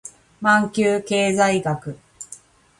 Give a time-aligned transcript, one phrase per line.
[0.41, 1.95] マンキュー経済学